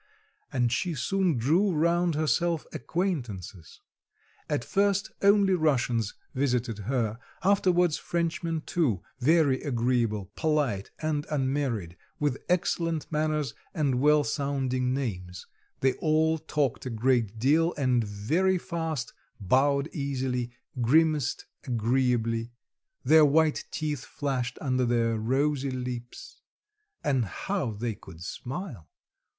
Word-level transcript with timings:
And 0.51 0.71
she 0.71 0.95
soon 0.95 1.37
drew 1.37 1.71
round 1.71 2.15
herself 2.15 2.65
acquaintances. 2.73 3.81
At 4.49 4.65
first, 4.65 5.11
only 5.21 5.53
Russians 5.53 6.15
visited 6.33 6.79
her, 6.89 7.19
afterwards 7.43 7.99
Frenchmen 7.99 8.61
too, 8.61 9.03
very 9.19 9.61
agreeable, 9.61 10.31
polite, 10.35 10.89
and 11.03 11.27
unmarried, 11.29 11.97
with 12.19 12.43
excellent 12.49 13.11
manners 13.11 13.53
and 13.75 14.01
well 14.01 14.23
sounding 14.23 14.91
names; 14.91 15.45
they 15.81 15.93
all 15.97 16.39
talked 16.39 16.87
a 16.87 16.89
great 16.89 17.37
deal 17.37 17.75
and 17.77 18.03
very 18.03 18.57
fast, 18.57 19.13
bowed 19.39 19.87
easily, 19.93 20.51
grimaced 20.81 21.45
agreeably; 21.67 22.51
their 23.03 23.23
white 23.23 23.65
teeth 23.69 24.03
flashed 24.03 24.57
under 24.61 24.83
their 24.83 25.19
rosy 25.19 25.69
lips 25.69 26.41
and 27.03 27.25
how 27.25 27.69
they 27.69 27.93
could 27.93 28.23
smile! 28.23 28.89